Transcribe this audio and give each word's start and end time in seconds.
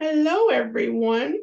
Hello, 0.00 0.48
everyone. 0.48 1.38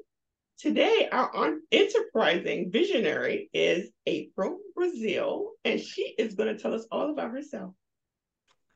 Today, 0.60 1.08
our 1.10 1.56
enterprising 1.72 2.70
visionary 2.70 3.50
is 3.54 3.90
April 4.06 4.60
Brazil, 4.76 5.52
and 5.64 5.80
she 5.80 6.14
is 6.18 6.36
going 6.36 6.54
to 6.54 6.62
tell 6.62 6.74
us 6.74 6.86
all 6.92 7.12
about 7.12 7.32
herself. 7.32 7.74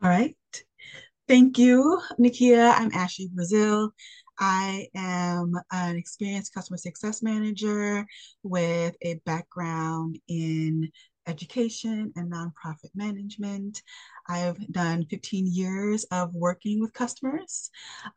All 0.01 0.09
right. 0.09 0.37
Thank 1.27 1.57
you, 1.57 2.01
Nikia. 2.17 2.73
I'm 2.73 2.89
Ashley 2.93 3.29
Brazil. 3.33 3.93
I 4.39 4.87
am 4.95 5.55
an 5.69 5.97
experienced 5.97 6.53
customer 6.53 6.77
success 6.77 7.21
manager 7.21 8.07
with 8.43 8.95
a 9.01 9.19
background 9.25 10.19
in 10.29 10.89
education 11.27 12.11
and 12.15 12.31
nonprofit 12.31 12.89
management. 12.95 13.81
I've 14.27 14.57
done 14.71 15.05
15 15.05 15.47
years 15.47 16.03
of 16.05 16.33
working 16.33 16.81
with 16.81 16.93
customers 16.93 17.69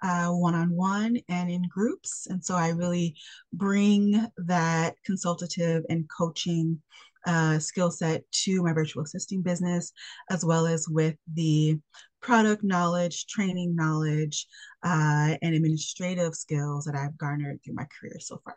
one 0.03 0.55
on 0.55 0.71
one 0.71 1.19
and 1.29 1.51
in 1.51 1.63
groups. 1.69 2.27
And 2.29 2.45
so 2.45 2.55
I 2.55 2.71
really 2.71 3.17
bring 3.53 4.27
that 4.39 4.95
consultative 5.05 5.85
and 5.89 6.09
coaching 6.09 6.81
uh, 7.27 7.59
skill 7.59 7.91
set 7.91 8.31
to 8.31 8.63
my 8.63 8.73
virtual 8.73 9.03
assisting 9.03 9.43
business, 9.43 9.93
as 10.31 10.45
well 10.45 10.67
as 10.67 10.89
with 10.89 11.17
the 11.35 11.79
product 12.21 12.65
knowledge, 12.65 13.27
training 13.27 13.75
knowledge, 13.75 14.47
uh, 14.83 15.37
and 15.43 15.55
administrative 15.55 16.35
skills 16.35 16.85
that 16.85 16.95
I've 16.95 17.19
garnered 17.19 17.61
through 17.63 17.75
my 17.75 17.87
career 18.01 18.19
so 18.21 18.41
far. 18.45 18.57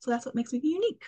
So 0.00 0.10
that's 0.10 0.26
what 0.26 0.34
makes 0.34 0.52
me 0.52 0.60
unique. 0.62 1.02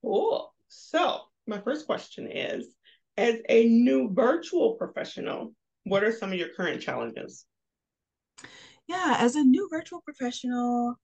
Cool. 0.00 0.52
So, 0.68 1.22
my 1.46 1.60
first 1.60 1.86
question 1.86 2.28
is 2.30 2.74
as 3.16 3.36
a 3.48 3.68
new 3.68 4.10
virtual 4.12 4.74
professional, 4.74 5.54
what 5.84 6.04
are 6.04 6.12
some 6.12 6.32
of 6.32 6.38
your 6.38 6.48
current 6.56 6.80
challenges? 6.80 7.46
Yeah, 8.86 9.16
as 9.18 9.36
a 9.36 9.42
new 9.42 9.68
virtual 9.70 10.00
professional, 10.00 10.96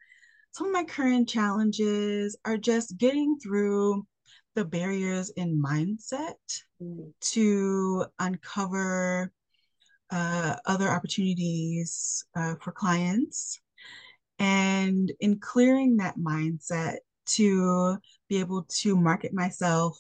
some 0.53 0.69
of 0.69 0.73
my 0.73 0.85
current 0.85 1.29
challenges 1.29 2.37
are 2.45 2.57
just 2.57 2.97
getting 2.99 3.39
through 3.39 4.07
the 4.55 4.65
barriers 4.65 5.31
in 5.31 5.63
mindset 5.63 6.35
mm. 6.83 7.13
to 7.21 8.05
uncover 8.19 9.33
uh, 10.11 10.57
other 10.67 10.89
opportunities 10.89 12.25
uh, 12.35 12.55
for 12.61 12.73
clients 12.73 13.61
and 14.39 15.13
in 15.21 15.39
clearing 15.39 15.97
that 15.99 16.19
mindset 16.19 16.97
to 17.29 17.99
be 18.29 18.41
able 18.41 18.65
to 18.69 18.97
market 18.97 19.33
myself 19.33 19.99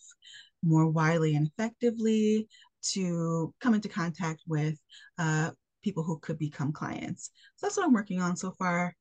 more 0.62 0.88
widely 0.88 1.34
and 1.36 1.46
effectively 1.46 2.48
to 2.82 3.54
come 3.60 3.74
into 3.74 3.88
contact 3.88 4.42
with 4.46 4.78
uh, 5.18 5.50
people 5.82 6.02
who 6.02 6.18
could 6.18 6.38
become 6.38 6.72
clients. 6.72 7.30
So 7.56 7.66
that's 7.66 7.76
what 7.76 7.86
I'm 7.86 7.92
working 7.92 8.20
on 8.20 8.36
so 8.36 8.52
far. 8.52 8.94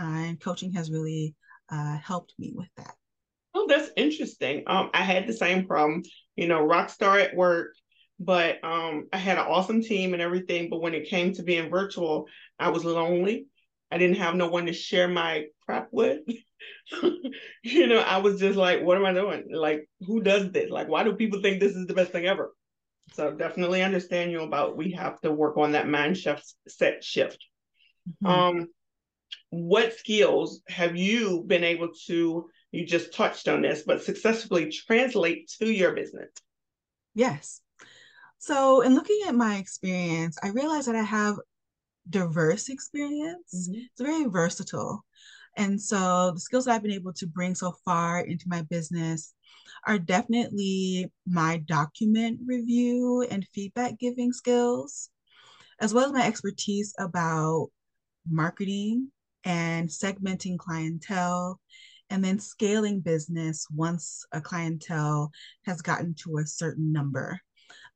Uh, 0.00 0.04
and 0.04 0.40
coaching 0.40 0.72
has 0.72 0.90
really 0.90 1.34
uh, 1.70 1.96
helped 1.98 2.34
me 2.38 2.52
with 2.54 2.68
that. 2.76 2.94
Oh, 3.54 3.66
that's 3.68 3.90
interesting. 3.96 4.64
Um, 4.66 4.90
I 4.92 5.02
had 5.02 5.26
the 5.26 5.32
same 5.32 5.66
problem, 5.66 6.02
you 6.34 6.48
know, 6.48 6.60
rock 6.60 6.90
star 6.90 7.18
at 7.18 7.36
work, 7.36 7.74
but 8.18 8.62
um, 8.64 9.06
I 9.12 9.18
had 9.18 9.38
an 9.38 9.46
awesome 9.46 9.82
team 9.82 10.12
and 10.12 10.22
everything. 10.22 10.68
But 10.68 10.80
when 10.80 10.94
it 10.94 11.08
came 11.08 11.32
to 11.34 11.44
being 11.44 11.70
virtual, 11.70 12.26
I 12.58 12.70
was 12.70 12.84
lonely. 12.84 13.46
I 13.94 13.98
didn't 13.98 14.16
have 14.16 14.34
no 14.34 14.48
one 14.48 14.66
to 14.66 14.72
share 14.72 15.06
my 15.06 15.44
crap 15.64 15.86
with. 15.92 16.22
you 17.62 17.86
know, 17.86 18.00
I 18.00 18.16
was 18.16 18.40
just 18.40 18.58
like, 18.58 18.82
what 18.82 18.96
am 18.96 19.06
I 19.06 19.14
doing? 19.14 19.44
Like, 19.54 19.88
who 20.00 20.20
does 20.20 20.50
this? 20.50 20.68
Like, 20.68 20.88
why 20.88 21.04
do 21.04 21.12
people 21.12 21.40
think 21.40 21.60
this 21.60 21.76
is 21.76 21.86
the 21.86 21.94
best 21.94 22.10
thing 22.10 22.26
ever? 22.26 22.52
So 23.12 23.30
definitely 23.30 23.84
understand 23.84 24.32
you 24.32 24.40
about 24.40 24.76
we 24.76 24.90
have 24.92 25.20
to 25.20 25.30
work 25.30 25.56
on 25.58 25.72
that 25.72 25.88
mind 25.88 26.16
shift 26.18 26.44
set 26.66 27.04
shift. 27.04 27.38
Mm-hmm. 28.24 28.26
Um, 28.26 28.66
what 29.50 29.96
skills 29.96 30.60
have 30.66 30.96
you 30.96 31.44
been 31.46 31.62
able 31.62 31.90
to, 32.08 32.50
you 32.72 32.86
just 32.86 33.14
touched 33.14 33.46
on 33.46 33.62
this, 33.62 33.84
but 33.86 34.02
successfully 34.02 34.72
translate 34.72 35.52
to 35.60 35.72
your 35.72 35.94
business? 35.94 36.30
Yes. 37.14 37.60
So 38.38 38.80
in 38.80 38.96
looking 38.96 39.20
at 39.28 39.36
my 39.36 39.58
experience, 39.58 40.36
I 40.42 40.48
realized 40.48 40.88
that 40.88 40.96
I 40.96 41.04
have 41.04 41.36
diverse 42.08 42.68
experience. 42.68 43.68
Mm-hmm. 43.68 43.80
It's 43.92 44.00
very 44.00 44.24
versatile. 44.24 45.04
And 45.56 45.80
so 45.80 46.32
the 46.32 46.40
skills 46.40 46.66
I've 46.66 46.82
been 46.82 46.92
able 46.92 47.12
to 47.14 47.26
bring 47.26 47.54
so 47.54 47.76
far 47.84 48.20
into 48.20 48.48
my 48.48 48.62
business 48.62 49.34
are 49.86 49.98
definitely 49.98 51.12
my 51.26 51.58
document 51.58 52.40
review 52.44 53.26
and 53.30 53.46
feedback 53.54 53.98
giving 53.98 54.32
skills, 54.32 55.10
as 55.80 55.94
well 55.94 56.06
as 56.06 56.12
my 56.12 56.26
expertise 56.26 56.94
about 56.98 57.68
marketing 58.28 59.10
and 59.44 59.88
segmenting 59.88 60.58
clientele 60.58 61.60
and 62.10 62.24
then 62.24 62.38
scaling 62.38 63.00
business 63.00 63.66
once 63.74 64.24
a 64.32 64.40
clientele 64.40 65.30
has 65.66 65.82
gotten 65.82 66.14
to 66.14 66.38
a 66.38 66.46
certain 66.46 66.92
number. 66.92 67.40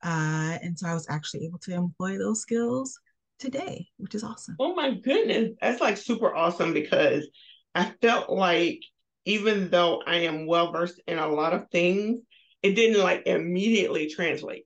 Uh, 0.02 0.58
and 0.62 0.78
so 0.78 0.86
I 0.86 0.94
was 0.94 1.08
actually 1.10 1.44
able 1.44 1.58
to 1.60 1.74
employ 1.74 2.18
those 2.18 2.40
skills 2.40 2.98
today, 3.38 3.88
which 3.96 4.14
is 4.14 4.24
awesome. 4.24 4.56
Oh 4.58 4.74
my 4.74 4.94
goodness. 4.94 5.50
That's 5.60 5.80
like 5.80 5.96
super 5.96 6.34
awesome 6.34 6.72
because 6.72 7.28
I 7.74 7.92
felt 8.02 8.30
like 8.30 8.80
even 9.24 9.70
though 9.70 10.02
I 10.06 10.16
am 10.20 10.46
well 10.46 10.72
versed 10.72 11.00
in 11.06 11.18
a 11.18 11.28
lot 11.28 11.52
of 11.52 11.70
things, 11.70 12.20
it 12.62 12.74
didn't 12.74 13.02
like 13.02 13.26
immediately 13.26 14.08
translate. 14.08 14.64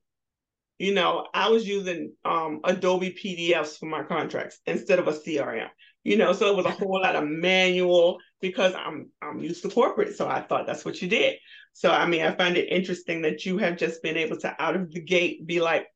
You 0.78 0.94
know, 0.94 1.26
I 1.32 1.48
was 1.50 1.66
using 1.66 2.12
um, 2.24 2.60
Adobe 2.64 3.16
PDFs 3.22 3.78
for 3.78 3.86
my 3.86 4.02
contracts 4.02 4.58
instead 4.66 4.98
of 4.98 5.08
a 5.08 5.12
CRM. 5.12 5.68
You 6.04 6.16
know, 6.16 6.32
so 6.32 6.50
it 6.50 6.56
was 6.56 6.66
a 6.66 6.70
whole 6.70 7.00
lot 7.00 7.14
of 7.14 7.28
manual 7.28 8.18
because 8.40 8.74
I'm 8.74 9.10
I'm 9.20 9.38
used 9.38 9.62
to 9.62 9.68
corporate, 9.68 10.16
so 10.16 10.28
I 10.28 10.40
thought 10.40 10.66
that's 10.66 10.84
what 10.84 11.00
you 11.00 11.08
did. 11.08 11.36
So 11.74 11.90
I 11.90 12.06
mean, 12.06 12.22
I 12.22 12.34
find 12.34 12.56
it 12.56 12.72
interesting 12.72 13.22
that 13.22 13.46
you 13.46 13.58
have 13.58 13.76
just 13.76 14.02
been 14.02 14.16
able 14.16 14.36
to 14.38 14.60
out 14.60 14.74
of 14.74 14.90
the 14.90 15.00
gate 15.00 15.46
be 15.46 15.60
like, 15.60 15.86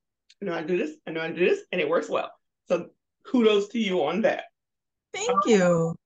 I 0.41 0.45
know 0.45 0.55
I 0.55 0.63
do 0.63 0.77
this, 0.77 0.93
I 1.07 1.11
know 1.11 1.23
I 1.23 1.33
do 1.33 1.49
this, 1.49 1.61
and 1.73 1.81
it 1.81 1.89
works 1.89 2.09
well. 2.09 2.31
So 2.69 2.89
kudos 3.25 3.69
to 3.69 3.79
you 3.79 4.05
on 4.05 4.23
that. 4.23 4.45
Thank 5.13 5.31
um, 5.31 5.41
you. 5.47 5.97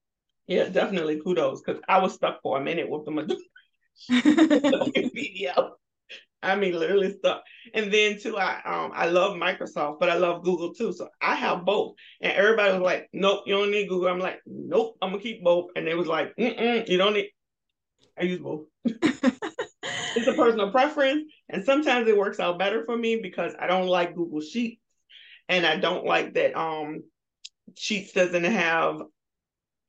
Yeah, 0.47 0.69
definitely 0.69 1.21
kudos 1.21 1.62
because 1.62 1.81
I 1.88 1.98
was 1.98 2.15
stuck 2.15 2.43
for 2.43 2.59
a 2.59 2.65
minute 2.65 2.88
with 2.88 3.04
the 3.04 3.38
video. 5.15 5.76
I 6.43 6.56
mean, 6.56 6.78
literally 6.78 7.12
stuck. 7.12 7.43
And 7.75 7.93
then 7.93 8.19
too, 8.19 8.38
I 8.38 8.60
um 8.65 8.93
I 8.94 9.06
love 9.06 9.37
Microsoft, 9.37 10.00
but 10.00 10.10
I 10.10 10.15
love 10.15 10.43
Google 10.43 10.75
too. 10.75 10.93
So 10.93 11.09
I 11.20 11.34
have 11.34 11.65
both. 11.65 11.94
And 12.20 12.32
everybody 12.32 12.72
was 12.72 12.82
like, 12.82 13.09
"Nope, 13.12 13.44
you 13.47 13.54
don't 13.54 13.70
need 13.70 13.88
Google." 13.88 14.09
I'm 14.09 14.19
like, 14.19 14.41
"Nope, 14.47 14.97
I'm 15.03 15.10
gonna 15.10 15.22
keep 15.22 15.44
both." 15.44 15.70
And 15.76 15.87
they 15.87 15.94
was 15.94 16.06
like, 16.06 16.34
Mm-mm, 16.37 16.88
"You 16.88 16.97
don't 16.97 17.15
need." 17.15 17.31
I 18.19 18.25
use 18.25 18.41
both. 18.41 18.66
it's 18.84 20.26
a 20.26 20.34
personal 20.34 20.70
preference, 20.70 21.31
and 21.49 21.65
sometimes 21.65 22.09
it 22.09 22.16
works 22.16 22.41
out 22.41 22.59
better 22.59 22.84
for 22.84 22.97
me 22.97 23.16
because 23.16 23.54
I 23.59 23.66
don't 23.66 23.87
like 23.87 24.15
Google 24.15 24.41
Sheets 24.41 24.80
and 25.50 25.66
I 25.66 25.77
don't 25.77 26.06
like 26.06 26.34
that 26.34 26.56
um 26.56 27.03
Sheets 27.77 28.12
doesn't 28.12 28.44
have 28.44 29.03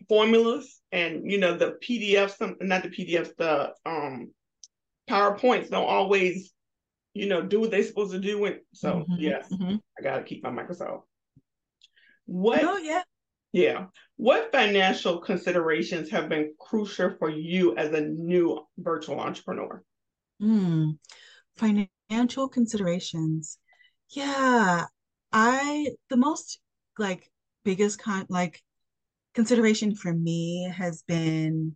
formulas 0.10 0.82
and 0.92 1.32
you 1.32 1.38
know 1.38 1.56
the 1.56 1.78
PDFs, 1.84 2.38
some 2.38 2.58
not 2.60 2.84
the 2.84 2.90
PDFs, 2.90 3.36
the 3.38 3.74
um 3.86 4.32
PowerPoints 5.10 5.70
don't 5.70 5.88
always, 5.88 6.54
you 7.14 7.28
know, 7.28 7.42
do 7.42 7.60
what 7.60 7.72
they're 7.72 7.84
supposed 7.84 8.12
to 8.12 8.20
do. 8.20 8.44
And 8.46 8.60
so 8.74 8.94
mm-hmm, 8.94 9.16
yes, 9.18 9.48
mm-hmm. 9.52 9.76
I 9.98 10.04
gotta 10.04 10.24
keep 10.24 10.44
my 10.44 10.50
Microsoft. 10.50 11.04
What 12.26 12.64
oh 12.64 12.78
yeah. 12.78 13.04
Yeah. 13.54 13.86
What 14.16 14.52
financial 14.52 15.20
considerations 15.20 16.10
have 16.12 16.30
been 16.30 16.54
crucial 16.60 17.16
for 17.20 17.30
you 17.30 17.76
as 17.76 17.92
a 17.92 18.02
new 18.02 18.66
virtual 18.78 19.20
entrepreneur? 19.20 19.84
Mm, 20.42 20.98
financial 21.58 22.48
considerations. 22.48 23.58
Yeah, 24.10 24.86
I 25.34 25.92
the 26.10 26.18
most 26.18 26.60
like 26.98 27.30
biggest 27.64 28.00
con 28.00 28.26
like 28.30 28.62
consideration 29.34 29.96
for 29.96 30.14
me 30.14 30.72
has 30.76 31.04
been 31.08 31.76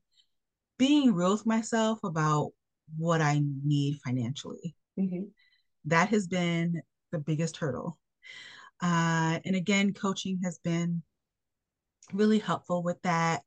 being 0.78 1.14
real 1.14 1.32
with 1.34 1.46
myself 1.46 2.00
about 2.04 2.52
what 2.98 3.22
I 3.22 3.42
need 3.64 4.00
financially. 4.04 4.76
Mm-hmm. 5.00 5.26
That 5.86 6.10
has 6.10 6.28
been 6.28 6.82
the 7.12 7.20
biggest 7.20 7.58
hurdle. 7.58 7.98
Uh, 8.82 9.40
and 9.46 9.56
again, 9.56 9.94
coaching 9.94 10.42
has 10.44 10.60
been 10.60 11.02
really 12.14 12.40
helpful 12.40 12.84
with 12.84 13.02
that. 13.04 13.44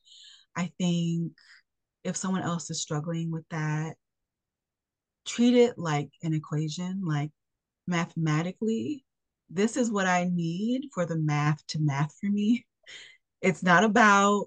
I 0.56 0.72
think 0.78 1.32
if 2.02 2.16
someone 2.16 2.42
else 2.42 2.70
is 2.70 2.80
struggling 2.80 3.30
with 3.30 3.44
that, 3.50 3.96
treat 5.26 5.54
it 5.54 5.78
like 5.78 6.10
an 6.22 6.32
equation, 6.32 7.02
like 7.04 7.30
mathematically 7.86 9.04
this 9.50 9.76
is 9.76 9.90
what 9.90 10.06
I 10.06 10.30
need 10.32 10.88
for 10.92 11.06
the 11.06 11.16
math 11.16 11.66
to 11.68 11.78
math 11.80 12.14
for 12.20 12.28
me. 12.28 12.66
It's 13.40 13.62
not 13.62 13.84
about 13.84 14.46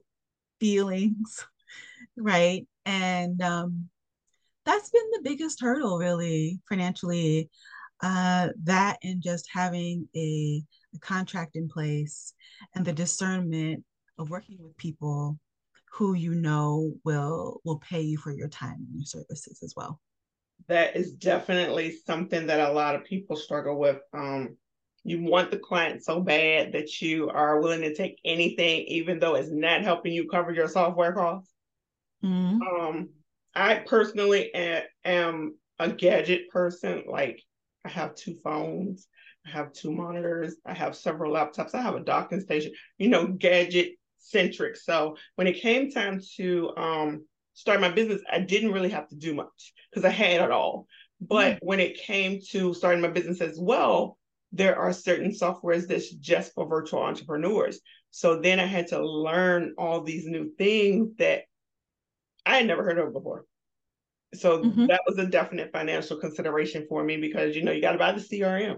feelings, 0.59 1.45
right? 2.17 2.67
And 2.85 3.41
um, 3.41 3.89
that's 4.65 4.89
been 4.89 5.09
the 5.11 5.21
biggest 5.23 5.61
hurdle, 5.61 5.97
really, 5.97 6.59
financially. 6.67 7.49
Uh, 8.03 8.49
that 8.63 8.97
and 9.03 9.21
just 9.21 9.47
having 9.53 10.09
a, 10.15 10.63
a 10.95 10.99
contract 11.01 11.55
in 11.55 11.69
place 11.69 12.33
and 12.73 12.83
the 12.83 12.91
discernment 12.91 13.83
of 14.17 14.31
working 14.31 14.57
with 14.59 14.75
people 14.77 15.37
who 15.91 16.13
you 16.13 16.33
know 16.33 16.91
will 17.03 17.61
will 17.63 17.77
pay 17.77 18.01
you 18.01 18.17
for 18.17 18.31
your 18.31 18.47
time 18.47 18.77
and 18.77 18.95
your 18.95 19.05
services 19.05 19.59
as 19.63 19.73
well. 19.75 19.99
That 20.67 20.95
is 20.95 21.13
definitely 21.13 21.95
something 22.05 22.47
that 22.47 22.59
a 22.59 22.71
lot 22.71 22.95
of 22.95 23.03
people 23.03 23.35
struggle 23.35 23.77
with. 23.77 23.99
Um, 24.13 24.57
you 25.03 25.23
want 25.23 25.51
the 25.51 25.57
client 25.57 26.03
so 26.03 26.19
bad 26.19 26.73
that 26.73 27.01
you 27.01 27.29
are 27.29 27.59
willing 27.59 27.81
to 27.81 27.95
take 27.95 28.19
anything, 28.23 28.81
even 28.87 29.19
though 29.19 29.35
it's 29.35 29.51
not 29.51 29.83
helping 29.83 30.13
you 30.13 30.27
cover 30.29 30.51
your 30.51 30.67
software 30.67 31.13
costs. 31.13 31.51
Mm-hmm. 32.23 32.61
Um, 32.61 33.09
I 33.55 33.75
personally 33.75 34.53
am 35.03 35.55
a 35.79 35.89
gadget 35.89 36.49
person. 36.49 37.03
Like 37.09 37.41
I 37.83 37.89
have 37.89 38.15
two 38.15 38.35
phones, 38.43 39.07
I 39.45 39.49
have 39.49 39.73
two 39.73 39.91
monitors, 39.91 40.55
I 40.65 40.73
have 40.73 40.95
several 40.95 41.33
laptops, 41.33 41.73
I 41.73 41.81
have 41.81 41.95
a 41.95 42.03
docking 42.03 42.41
station, 42.41 42.73
you 42.97 43.09
know, 43.09 43.27
gadget 43.27 43.93
centric. 44.19 44.75
So 44.75 45.17
when 45.35 45.47
it 45.47 45.61
came 45.61 45.89
time 45.89 46.21
to 46.37 46.73
um, 46.77 47.25
start 47.53 47.81
my 47.81 47.89
business, 47.89 48.21
I 48.31 48.39
didn't 48.39 48.71
really 48.71 48.89
have 48.89 49.07
to 49.09 49.15
do 49.15 49.33
much 49.33 49.73
because 49.89 50.05
I 50.05 50.11
had 50.11 50.41
it 50.41 50.51
all. 50.51 50.85
But 51.19 51.55
mm-hmm. 51.55 51.65
when 51.65 51.79
it 51.79 51.97
came 51.97 52.39
to 52.51 52.73
starting 52.75 53.01
my 53.01 53.09
business 53.09 53.41
as 53.41 53.57
well, 53.59 54.17
there 54.51 54.77
are 54.77 54.93
certain 54.93 55.31
softwares 55.31 55.87
that's 55.87 56.11
just 56.11 56.53
for 56.53 56.67
virtual 56.67 57.01
entrepreneurs. 57.01 57.79
So 58.11 58.41
then 58.41 58.59
I 58.59 58.65
had 58.65 58.87
to 58.87 59.05
learn 59.05 59.75
all 59.77 60.01
these 60.01 60.25
new 60.25 60.51
things 60.57 61.15
that 61.17 61.43
I 62.45 62.57
had 62.57 62.67
never 62.67 62.83
heard 62.83 62.99
of 62.99 63.13
before. 63.13 63.45
So 64.33 64.59
mm-hmm. 64.59 64.87
that 64.87 65.01
was 65.07 65.17
a 65.17 65.25
definite 65.25 65.71
financial 65.71 66.17
consideration 66.17 66.85
for 66.87 67.03
me 67.03 67.17
because 67.17 67.55
you 67.55 67.63
know 67.63 67.71
you 67.71 67.81
got 67.81 67.93
to 67.93 67.97
buy 67.97 68.13
the 68.13 68.21
CRM 68.21 68.77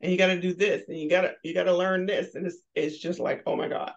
and 0.00 0.12
you 0.12 0.18
got 0.18 0.28
to 0.28 0.40
do 0.40 0.54
this 0.54 0.82
and 0.88 0.98
you 0.98 1.08
got 1.08 1.22
to 1.22 1.34
you 1.42 1.54
got 1.54 1.64
to 1.64 1.76
learn 1.76 2.06
this 2.06 2.34
and 2.34 2.46
it's 2.46 2.58
it's 2.74 2.98
just 2.98 3.18
like 3.18 3.42
oh 3.46 3.56
my 3.56 3.68
god. 3.68 3.92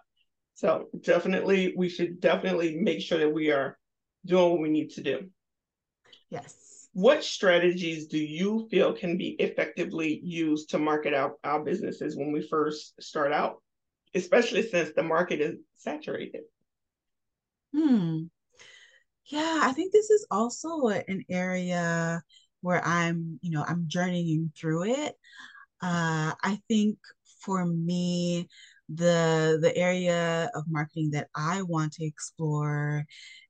So 0.54 0.86
definitely 1.00 1.74
we 1.76 1.88
should 1.88 2.20
definitely 2.20 2.76
make 2.76 3.00
sure 3.00 3.18
that 3.18 3.32
we 3.32 3.50
are 3.50 3.78
doing 4.24 4.50
what 4.52 4.60
we 4.60 4.70
need 4.70 4.90
to 4.90 5.02
do. 5.02 5.28
Yes. 6.30 6.83
What 6.94 7.24
strategies 7.24 8.06
do 8.06 8.18
you 8.18 8.68
feel 8.70 8.92
can 8.92 9.18
be 9.18 9.30
effectively 9.40 10.20
used 10.22 10.70
to 10.70 10.78
market 10.78 11.12
our, 11.12 11.34
our 11.42 11.62
businesses 11.62 12.16
when 12.16 12.30
we 12.30 12.46
first 12.46 12.94
start 13.02 13.32
out, 13.32 13.56
especially 14.14 14.62
since 14.62 14.92
the 14.94 15.02
market 15.02 15.40
is 15.40 15.56
saturated? 15.74 16.42
Hmm. 17.74 18.26
Yeah, 19.26 19.60
I 19.62 19.72
think 19.72 19.92
this 19.92 20.10
is 20.10 20.24
also 20.30 20.86
an 20.86 21.24
area 21.28 22.22
where 22.60 22.84
I'm, 22.86 23.40
you 23.42 23.50
know, 23.50 23.64
I'm 23.66 23.86
journeying 23.88 24.52
through 24.56 24.84
it. 24.84 25.16
Uh, 25.82 26.32
I 26.42 26.60
think 26.68 26.98
for 27.40 27.66
me, 27.66 28.48
the 28.88 29.58
the 29.60 29.76
area 29.76 30.48
of 30.54 30.64
marketing 30.68 31.10
that 31.12 31.28
I 31.34 31.62
want 31.62 31.94
to 31.94 32.04
explore 32.04 33.04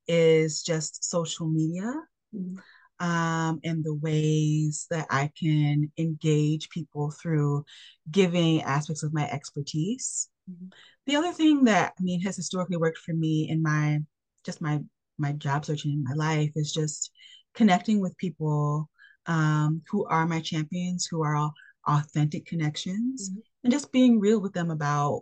is 0.09 0.63
just 0.63 1.05
social 1.05 1.47
media. 1.47 1.93
Mm-hmm. 2.35 2.57
Um, 3.01 3.61
and 3.65 3.85
the 3.85 3.95
ways 3.95 4.87
that 4.91 5.07
I 5.11 5.31
can 5.39 5.91
engage 5.99 6.71
people 6.71 7.11
through 7.11 7.65
giving 8.11 8.63
aspects 8.63 9.03
of 9.03 9.13
my 9.13 9.29
expertise. 9.29 10.29
Mm-hmm. 10.51 10.69
The 11.07 11.17
other 11.17 11.33
thing 11.33 11.65
that 11.65 11.95
I 11.99 12.03
mean 12.03 12.21
has 12.21 12.37
historically 12.37 12.77
worked 12.77 12.99
for 12.99 13.13
me 13.13 13.49
in 13.51 13.63
my 13.63 13.99
just 14.45 14.61
my 14.61 14.81
my 15.19 15.33
job 15.33 15.65
searching 15.65 15.93
in 15.93 16.05
my 16.05 16.15
life 16.15 16.53
is 16.55 16.73
just 16.73 17.11
connecting 17.55 18.01
with 18.01 18.17
people 18.17 18.89
um, 19.27 19.83
who 19.91 20.07
are 20.07 20.27
my 20.27 20.41
champions, 20.41 21.07
who 21.11 21.23
are 21.23 21.51
authentic 21.87 22.47
connections, 22.47 23.31
mm-hmm. 23.31 23.41
and 23.65 23.73
just 23.73 23.93
being 23.93 24.21
real 24.21 24.41
with 24.41 24.53
them 24.53 24.71
about 24.71 25.21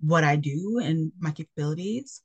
what 0.00 0.24
I 0.24 0.36
do 0.36 0.80
and 0.82 1.12
my 1.18 1.30
capabilities, 1.30 2.22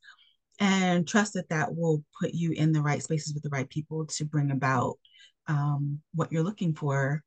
and 0.62 1.08
trust 1.08 1.34
that 1.34 1.50
that 1.50 1.76
will 1.76 2.04
put 2.22 2.36
you 2.36 2.52
in 2.52 2.72
the 2.72 2.84
right 2.84 3.02
spaces 3.02 3.34
with 3.34 3.42
the 3.42 3.50
right 3.50 3.68
people 3.68 4.06
to 4.06 4.24
bring 4.24 4.52
about 4.52 5.00
um, 5.48 6.00
what 6.14 6.32
you're 6.32 6.44
looking 6.44 6.76
for. 6.76 7.24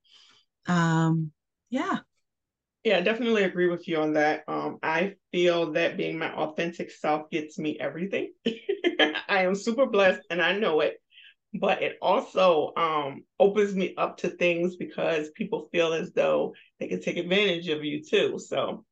Um, 0.67 1.33
yeah. 1.69 1.99
Yeah, 2.85 2.99
I 2.99 3.01
definitely 3.01 3.43
agree 3.43 3.69
with 3.69 3.89
you 3.89 3.97
on 3.97 4.13
that. 4.13 4.45
Um, 4.47 4.79
I 4.85 5.17
feel 5.33 5.73
that 5.73 5.97
being 5.97 6.17
my 6.17 6.33
authentic 6.33 6.93
self 6.93 7.29
gets 7.29 7.59
me 7.59 7.77
everything. 7.81 8.33
I 8.47 9.43
am 9.43 9.57
super 9.57 9.87
blessed 9.87 10.21
and 10.31 10.41
I 10.41 10.57
know 10.57 10.81
it, 10.81 10.99
but 11.53 11.83
it 11.83 11.99
also 12.01 12.73
um, 12.77 13.25
opens 13.41 13.75
me 13.75 13.95
up 13.97 14.19
to 14.19 14.29
things 14.29 14.77
because 14.77 15.31
people 15.31 15.69
feel 15.73 15.93
as 15.93 16.13
though 16.13 16.55
they 16.79 16.87
can 16.87 17.03
take 17.03 17.17
advantage 17.17 17.69
of 17.69 17.83
you 17.83 18.05
too. 18.05 18.39
So 18.39 18.85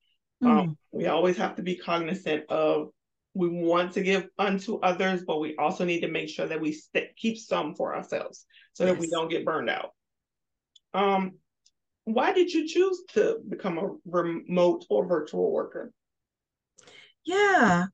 um, 0.42 0.50
mm. 0.50 0.76
we 0.90 1.06
always 1.06 1.36
have 1.36 1.54
to 1.56 1.62
be 1.62 1.76
cognizant 1.76 2.50
of 2.50 2.88
we 3.34 3.48
want 3.48 3.92
to 3.92 4.02
give 4.02 4.26
unto 4.38 4.78
others, 4.80 5.22
but 5.26 5.40
we 5.40 5.56
also 5.56 5.84
need 5.84 6.00
to 6.00 6.08
make 6.08 6.28
sure 6.28 6.46
that 6.46 6.60
we 6.60 6.72
st- 6.72 7.16
keep 7.16 7.38
some 7.38 7.74
for 7.74 7.94
ourselves 7.94 8.44
so 8.72 8.84
yes. 8.84 8.92
that 8.92 9.00
we 9.00 9.08
don't 9.08 9.30
get 9.30 9.44
burned 9.44 9.70
out. 9.70 9.90
Um, 10.94 11.38
why 12.04 12.32
did 12.32 12.52
you 12.52 12.68
choose 12.68 13.02
to 13.14 13.38
become 13.48 13.78
a 13.78 13.90
remote 14.04 14.84
or 14.90 15.06
virtual 15.06 15.50
worker? 15.50 15.92
Yeah, 17.24 17.86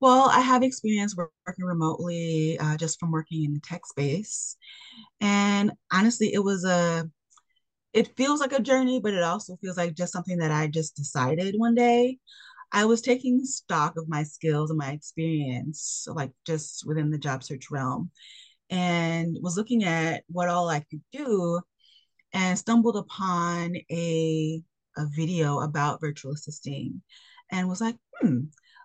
well, 0.00 0.30
I 0.30 0.40
have 0.40 0.62
experience 0.62 1.16
working 1.16 1.64
remotely 1.64 2.56
uh, 2.58 2.76
just 2.76 3.00
from 3.00 3.10
working 3.10 3.44
in 3.44 3.54
the 3.54 3.60
tech 3.60 3.84
space. 3.84 4.56
And 5.20 5.72
honestly, 5.92 6.32
it 6.32 6.38
was 6.38 6.64
a, 6.64 7.10
it 7.92 8.16
feels 8.16 8.40
like 8.40 8.52
a 8.52 8.60
journey, 8.60 9.00
but 9.00 9.14
it 9.14 9.22
also 9.22 9.56
feels 9.56 9.76
like 9.76 9.94
just 9.94 10.12
something 10.12 10.38
that 10.38 10.52
I 10.52 10.68
just 10.68 10.94
decided 10.94 11.56
one 11.58 11.74
day. 11.74 12.18
I 12.72 12.84
was 12.84 13.00
taking 13.00 13.44
stock 13.44 13.96
of 13.96 14.08
my 14.08 14.22
skills 14.22 14.70
and 14.70 14.78
my 14.78 14.90
experience, 14.92 16.06
like 16.08 16.32
just 16.46 16.86
within 16.86 17.10
the 17.10 17.18
job 17.18 17.42
search 17.42 17.70
realm, 17.70 18.10
and 18.70 19.36
was 19.40 19.56
looking 19.56 19.84
at 19.84 20.24
what 20.28 20.48
all 20.48 20.68
I 20.68 20.80
could 20.80 21.02
do 21.12 21.60
and 22.32 22.58
stumbled 22.58 22.96
upon 22.96 23.76
a, 23.90 24.62
a 24.96 25.06
video 25.16 25.60
about 25.60 26.00
virtual 26.00 26.32
assisting 26.32 27.02
and 27.50 27.68
was 27.68 27.80
like, 27.80 27.96
hmm, 28.20 28.40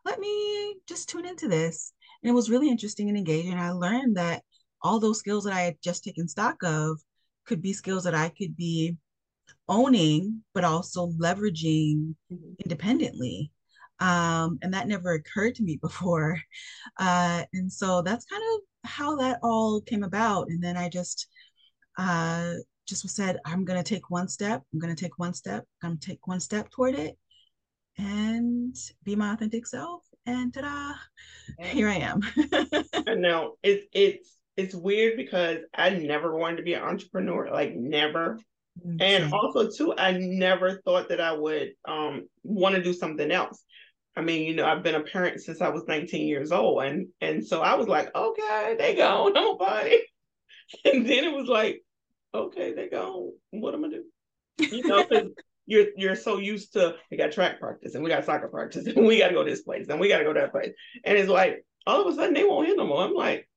let 0.06 0.19
me 0.19 0.75
just 0.88 1.09
tune 1.09 1.25
into 1.25 1.47
this. 1.47 1.94
And 2.21 2.30
it 2.30 2.33
was 2.33 2.50
really 2.50 2.69
interesting 2.69 3.09
and 3.09 3.18
engaging. 3.18 3.56
I 3.56 3.71
learned 3.71 4.18
that 4.18 4.44
all 4.81 5.00
those 5.00 5.19
skills 5.19 5.44
that 5.44 5.53
I 5.53 5.62
had 5.62 5.75
just 5.83 6.03
taken 6.03 6.27
stock 6.27 6.57
of 6.63 7.01
could 7.45 7.62
be 7.62 7.74
skills 7.74 8.03
that 8.06 8.15
I 8.15 8.30
could 8.30 8.56
be 8.56 8.97
owning, 9.68 10.44
but 10.53 10.63
also 10.63 11.07
leveraging 11.07 12.15
mm-hmm. 12.31 12.53
independently. 12.63 13.51
Um, 14.03 14.59
and 14.61 14.73
that 14.73 14.88
never 14.88 15.13
occurred 15.13 15.55
to 15.55 15.63
me 15.63 15.77
before. 15.81 16.39
Uh, 16.99 17.44
and 17.54 17.71
so 17.71 18.01
that's 18.01 18.25
kind 18.25 18.44
of 18.54 18.89
how 18.89 19.16
that 19.16 19.39
all 19.42 19.81
came 19.81 20.04
about. 20.04 20.49
And 20.49 20.61
then 20.61 20.78
I 20.78 20.89
just 20.89 21.28
uh, 21.97 22.54
just 22.87 23.07
said, 23.09 23.39
I'm 23.45 23.63
going 23.63 23.81
to 23.81 23.89
take 23.89 24.09
one 24.09 24.28
step. 24.28 24.61
I'm 24.73 24.80
going 24.80 24.94
to 24.94 25.01
take 25.01 25.18
one 25.18 25.33
step. 25.33 25.66
I'm 25.81 25.92
going 25.92 25.99
to 25.99 26.07
take 26.07 26.28
one 26.28 26.39
step 26.39 26.69
toward 26.69 26.95
it 26.95 27.18
and 27.97 28.75
be 29.04 29.16
my 29.16 29.33
authentic 29.33 29.66
self. 29.68 30.04
And 30.25 30.54
ta-da, 30.54 30.94
here 31.59 31.87
I 31.87 31.95
am. 31.95 32.21
no, 33.19 33.57
it's 33.61 33.85
it's 33.92 34.37
it's 34.56 34.73
weird 34.73 35.18
because 35.18 35.59
I 35.75 35.89
never 35.92 36.35
wanted 36.35 36.57
to 36.57 36.63
be 36.63 36.73
an 36.73 36.83
entrepreneur, 36.83 37.49
like 37.51 37.75
never. 37.75 38.39
Mm, 38.85 39.01
and 39.01 39.33
also 39.33 39.69
too, 39.69 39.94
I 39.97 40.13
never 40.13 40.81
thought 40.85 41.09
that 41.09 41.19
I 41.19 41.33
would 41.33 41.71
um 41.85 42.28
want 42.44 42.75
to 42.75 42.81
do 42.81 42.94
something 42.94 43.31
else. 43.31 43.63
I 44.15 44.21
mean, 44.21 44.47
you 44.47 44.55
know, 44.55 44.65
I've 44.65 44.83
been 44.83 44.95
a 44.95 45.01
parent 45.01 45.41
since 45.41 45.61
I 45.61 45.69
was 45.69 45.83
19 45.87 46.27
years 46.27 46.51
old, 46.51 46.83
and 46.83 47.07
and 47.19 47.45
so 47.45 47.61
I 47.61 47.75
was 47.75 47.87
like, 47.87 48.13
okay, 48.15 48.75
they 48.77 48.95
go, 48.95 49.29
nobody. 49.33 49.99
And 50.85 51.05
then 51.05 51.25
it 51.25 51.35
was 51.35 51.47
like, 51.47 51.83
okay, 52.33 52.73
they 52.73 52.87
go. 52.87 53.33
What 53.51 53.75
am 53.75 53.85
I 53.85 53.89
do? 53.89 54.03
You 54.57 54.87
know, 54.87 55.03
because 55.03 55.27
you're 55.65 55.87
you're 55.95 56.15
so 56.15 56.37
used 56.37 56.73
to 56.73 56.95
we 57.11 57.17
got 57.17 57.31
track 57.31 57.59
practice 57.59 57.95
and 57.95 58.03
we 58.03 58.09
got 58.09 58.25
soccer 58.25 58.47
practice 58.47 58.87
and 58.95 59.05
we 59.05 59.19
got 59.19 59.27
to 59.27 59.33
go 59.33 59.43
this 59.43 59.61
place 59.61 59.87
and 59.89 59.99
we 59.99 60.07
got 60.07 60.19
to 60.19 60.23
go 60.23 60.33
that 60.33 60.51
place 60.51 60.73
and 61.05 61.17
it's 61.17 61.29
like 61.29 61.63
all 61.85 62.01
of 62.01 62.11
a 62.11 62.15
sudden 62.15 62.33
they 62.33 62.43
won't 62.43 62.67
hit 62.67 62.77
no 62.77 62.87
more. 62.87 63.03
I'm 63.03 63.13
like, 63.13 63.47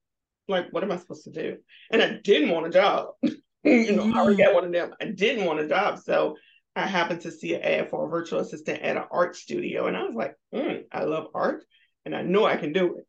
like 0.49 0.67
what 0.73 0.83
am 0.83 0.93
I 0.93 0.97
supposed 0.97 1.25
to 1.25 1.31
do? 1.31 1.57
And 1.91 2.03
I 2.03 2.19
didn't 2.23 2.51
want 2.51 2.67
a 2.67 2.71
job. 2.71 3.09
you 3.23 3.93
know, 3.93 4.03
mm-hmm. 4.03 4.15
I 4.15 4.21
already 4.21 4.43
got 4.43 4.55
one 4.55 4.65
of 4.65 4.73
them. 4.73 4.93
I 5.01 5.07
didn't 5.07 5.45
want 5.45 5.61
a 5.61 5.69
job, 5.69 5.99
so 5.99 6.37
I 6.77 6.87
happened 6.87 7.23
to 7.23 7.33
see 7.33 7.55
an 7.55 7.63
ad 7.63 7.89
for 7.89 8.07
a 8.07 8.11
virtual 8.11 8.41
assistant 8.41 8.83
at 8.83 8.99
an 8.99 9.05
art 9.11 9.35
studio, 9.35 9.87
and 9.87 9.97
I 9.97 10.03
was 10.03 10.15
like, 10.15 10.37
mm, 10.55 10.85
I 10.93 11.05
love 11.05 11.29
art, 11.35 11.65
and 12.05 12.15
I 12.15 12.23
know 12.23 12.45
I 12.45 12.57
can 12.57 12.73
do 12.75 12.99
it, 12.99 13.07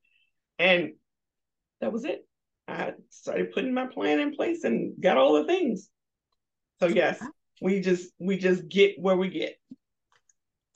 and 0.57 0.93
that 1.81 1.91
was 1.91 2.05
it. 2.05 2.25
I 2.67 2.93
started 3.09 3.51
putting 3.51 3.74
my 3.74 3.86
plan 3.88 4.21
in 4.21 4.33
place 4.36 4.63
and 4.63 4.93
got 5.00 5.17
all 5.17 5.33
the 5.33 5.45
things. 5.45 5.89
So 6.79 6.88
yes, 6.88 7.21
we 7.62 7.81
just 7.81 8.09
we 8.19 8.38
just 8.38 8.67
get 8.69 8.95
where 9.00 9.17
we 9.17 9.29
get. 9.29 9.57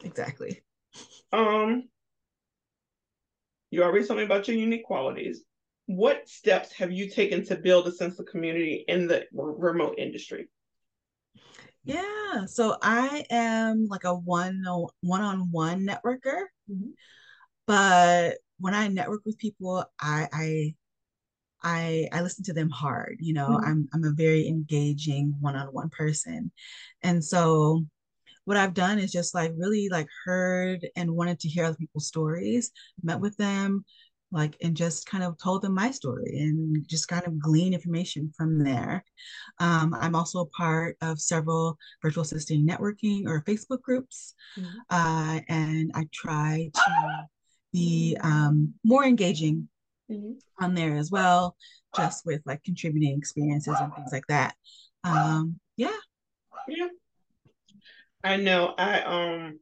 Exactly. 0.03 0.61
Um, 1.31 1.83
you 3.69 3.83
already 3.83 4.05
told 4.05 4.19
me 4.19 4.25
about 4.25 4.47
your 4.47 4.57
unique 4.57 4.83
qualities. 4.83 5.43
What 5.85 6.27
steps 6.27 6.73
have 6.73 6.91
you 6.91 7.09
taken 7.09 7.45
to 7.45 7.55
build 7.55 7.87
a 7.87 7.91
sense 7.91 8.19
of 8.19 8.25
community 8.25 8.83
in 8.87 9.07
the 9.07 9.25
remote 9.31 9.95
industry? 9.97 10.49
Yeah, 11.83 12.45
so 12.45 12.77
I 12.81 13.25
am 13.31 13.87
like 13.87 14.03
a 14.03 14.13
one 14.15 14.63
one 15.01 15.21
on 15.21 15.51
one 15.51 15.85
networker, 15.87 16.45
mm-hmm. 16.69 16.91
but 17.67 18.37
when 18.59 18.73
I 18.75 18.87
network 18.89 19.21
with 19.25 19.37
people, 19.39 19.85
I 19.99 20.27
I 20.33 20.75
I 21.63 22.09
I 22.13 22.21
listen 22.21 22.43
to 22.45 22.53
them 22.53 22.69
hard. 22.69 23.17
You 23.21 23.33
know, 23.33 23.59
Mhm. 23.59 23.67
I'm 23.67 23.89
I'm 23.93 24.03
a 24.05 24.13
very 24.13 24.47
engaging 24.47 25.35
one-on-one 25.41 25.89
person. 25.89 26.51
And 27.03 27.23
so 27.23 27.85
what 28.45 28.57
I've 28.57 28.73
done 28.75 28.99
is 28.99 29.11
just 29.11 29.33
like 29.35 29.53
really 29.57 29.89
like 29.89 30.07
heard 30.25 30.87
and 30.95 31.15
wanted 31.15 31.39
to 31.41 31.49
hear 31.49 31.65
other 31.65 31.77
people's 31.77 32.07
stories, 32.07 32.71
met 33.03 33.19
with 33.21 33.37
them, 33.37 33.85
like 34.31 34.55
and 34.61 34.75
just 34.75 35.05
kind 35.05 35.23
of 35.23 35.37
told 35.37 35.61
them 35.61 35.73
my 35.73 35.91
story 35.91 36.39
and 36.39 36.87
just 36.87 37.07
kind 37.07 37.25
of 37.27 37.37
glean 37.39 37.73
information 37.73 38.31
from 38.35 38.63
there. 38.63 39.03
Um, 39.59 39.93
I'm 39.93 40.15
also 40.15 40.39
a 40.39 40.45
part 40.47 40.97
of 41.01 41.19
several 41.19 41.77
virtual 42.01 42.23
assisting 42.23 42.65
networking 42.65 43.27
or 43.27 43.43
Facebook 43.43 43.81
groups, 43.81 44.33
Mhm. 44.57 44.73
uh, 44.89 45.41
and 45.49 45.91
I 45.93 46.07
try 46.13 46.71
to 46.73 47.27
be 47.73 48.17
um, 48.21 48.73
more 48.83 49.03
engaging 49.05 49.69
Mhm. 50.09 50.41
on 50.59 50.73
there 50.75 50.95
as 50.95 51.11
well, 51.11 51.55
just 51.95 52.25
with 52.25 52.41
like 52.45 52.63
contributing 52.63 53.17
experiences 53.17 53.75
and 53.79 53.93
things 53.95 54.11
like 54.11 54.27
that. 54.27 54.55
Um, 55.03 55.59
yeah. 55.75 55.97
Yeah. 56.67 56.89
I 58.23 58.37
know 58.37 58.75
I 58.77 59.01
um 59.01 59.59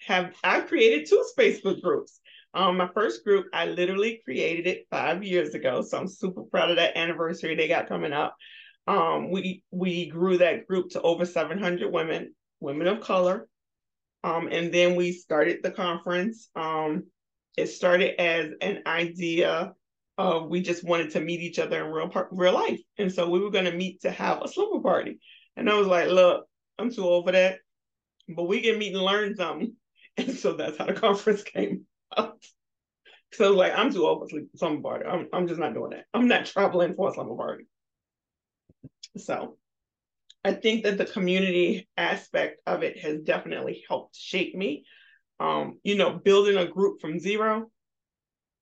have 0.00 0.34
I 0.42 0.60
created 0.60 1.08
two 1.08 1.24
Facebook 1.38 1.80
groups. 1.80 2.20
Um, 2.54 2.76
my 2.76 2.88
first 2.94 3.24
group, 3.24 3.46
I 3.52 3.66
literally 3.66 4.20
created 4.24 4.68
it 4.68 4.86
five 4.88 5.24
years 5.24 5.54
ago, 5.54 5.82
so 5.82 5.98
I'm 5.98 6.06
super 6.06 6.42
proud 6.42 6.70
of 6.70 6.76
that 6.76 6.96
anniversary 6.96 7.56
they 7.56 7.66
got 7.66 7.88
coming 7.88 8.12
up. 8.12 8.36
Um, 8.86 9.30
we 9.30 9.62
we 9.70 10.08
grew 10.08 10.38
that 10.38 10.68
group 10.68 10.90
to 10.90 11.02
over 11.02 11.26
700 11.26 11.90
women, 11.92 12.34
women 12.60 12.86
of 12.86 13.00
color. 13.00 13.48
Um, 14.22 14.48
and 14.50 14.72
then 14.72 14.94
we 14.94 15.12
started 15.12 15.60
the 15.62 15.70
conference. 15.70 16.48
Um, 16.54 17.04
it 17.56 17.66
started 17.66 18.20
as 18.20 18.50
an 18.60 18.82
idea 18.86 19.74
of 20.16 20.48
we 20.48 20.62
just 20.62 20.84
wanted 20.84 21.10
to 21.10 21.20
meet 21.20 21.40
each 21.40 21.58
other 21.58 21.84
in 21.84 21.90
real 21.90 22.08
part, 22.08 22.28
real 22.30 22.54
life, 22.54 22.80
and 22.98 23.12
so 23.12 23.28
we 23.28 23.40
were 23.40 23.50
going 23.50 23.64
to 23.64 23.72
meet 23.76 24.02
to 24.02 24.10
have 24.12 24.42
a 24.42 24.48
slumber 24.48 24.80
party. 24.80 25.18
And 25.56 25.68
I 25.68 25.74
was 25.74 25.88
like, 25.88 26.08
look, 26.08 26.46
I'm 26.78 26.92
too 26.92 27.04
old 27.04 27.26
for 27.26 27.32
that, 27.32 27.58
but 28.28 28.44
we 28.44 28.60
can 28.60 28.78
meet 28.78 28.94
and 28.94 29.02
learn 29.02 29.34
something. 29.36 29.74
And 30.16 30.30
so 30.30 30.52
that's 30.52 30.78
how 30.78 30.86
the 30.86 30.92
conference 30.92 31.42
came. 31.54 31.86
So 33.34 33.52
like, 33.52 33.72
I'm 33.74 33.92
too 33.92 34.06
old 34.06 34.30
for 34.30 34.40
slumber 34.54 34.82
party. 34.82 35.06
I'm 35.06 35.28
I'm 35.32 35.48
just 35.48 35.58
not 35.58 35.74
doing 35.74 35.90
that. 35.90 36.04
I'm 36.14 36.28
not 36.28 36.46
traveling 36.46 36.94
for 36.94 37.10
a 37.10 37.14
slumber 37.14 37.34
party. 37.34 37.66
So 39.16 39.56
I 40.44 40.52
think 40.52 40.84
that 40.84 40.98
the 40.98 41.04
community 41.04 41.88
aspect 41.96 42.60
of 42.66 42.82
it 42.82 42.98
has 43.00 43.22
definitely 43.22 43.84
helped 43.88 44.16
shape 44.16 44.54
me. 44.54 44.84
Um, 45.40 45.80
you 45.82 45.96
know, 45.96 46.12
building 46.12 46.56
a 46.56 46.66
group 46.66 47.00
from 47.00 47.18
zero 47.18 47.70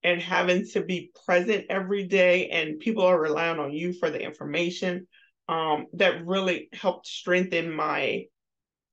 and 0.03 0.19
having 0.19 0.65
to 0.69 0.81
be 0.81 1.11
present 1.25 1.65
every 1.69 2.07
day 2.07 2.49
and 2.49 2.79
people 2.79 3.05
are 3.05 3.19
relying 3.19 3.59
on 3.59 3.73
you 3.73 3.93
for 3.93 4.09
the 4.09 4.21
information. 4.21 5.07
Um, 5.47 5.87
that 5.93 6.25
really 6.25 6.69
helped 6.73 7.05
strengthen 7.05 7.69
my 7.71 8.25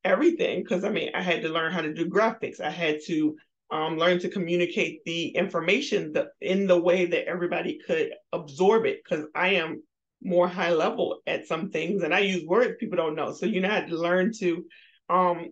everything 0.03 0.61
because 0.61 0.83
I 0.83 0.89
mean 0.89 1.11
I 1.15 1.21
had 1.21 1.41
to 1.41 1.49
learn 1.49 1.71
how 1.71 1.81
to 1.81 1.93
do 1.93 2.09
graphics. 2.09 2.59
I 2.59 2.69
had 2.69 2.99
to 3.07 3.35
um, 3.71 3.97
learn 3.97 4.19
to 4.19 4.29
communicate 4.29 5.03
the 5.05 5.29
information 5.29 6.11
the, 6.11 6.27
in 6.41 6.67
the 6.67 6.79
way 6.79 7.05
that 7.05 7.27
everybody 7.27 7.79
could 7.85 8.11
absorb 8.33 8.85
it 8.85 9.01
because 9.03 9.25
I 9.33 9.55
am 9.55 9.81
more 10.21 10.47
high 10.47 10.73
level 10.73 11.21
at 11.25 11.47
some 11.47 11.71
things 11.71 12.03
and 12.03 12.13
I 12.13 12.19
use 12.19 12.45
words 12.45 12.75
people 12.79 12.97
don't 12.97 13.15
know. 13.15 13.33
So 13.33 13.45
you 13.45 13.61
know 13.61 13.69
I 13.69 13.75
had 13.75 13.89
to 13.89 13.97
learn 13.97 14.33
to 14.39 14.65
um, 15.09 15.49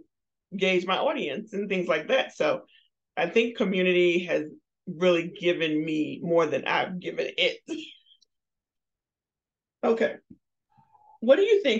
gauge 0.55 0.85
my 0.85 0.97
audience 0.97 1.53
and 1.53 1.69
things 1.69 1.87
like 1.87 2.09
that. 2.09 2.35
So 2.35 2.61
I 3.15 3.27
think 3.27 3.57
community 3.57 4.25
has 4.25 4.43
really 4.85 5.31
given 5.39 5.83
me 5.83 6.19
more 6.21 6.45
than 6.45 6.65
I've 6.65 6.99
given 6.99 7.27
it. 7.37 7.59
okay. 9.83 10.15
What 11.21 11.37
do 11.37 11.43
you 11.43 11.63
think 11.63 11.77